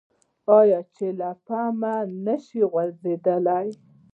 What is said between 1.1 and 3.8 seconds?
له پامه نشي غورځیدلی؟